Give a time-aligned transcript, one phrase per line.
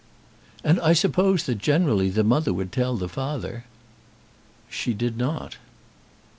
[0.63, 3.65] "And I suppose that generally the mother would tell the father."
[4.67, 5.57] "She did not."